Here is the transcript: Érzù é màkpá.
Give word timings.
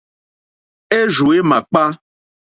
Érzù 0.99 1.27
é 1.37 1.39
màkpá. 1.49 1.83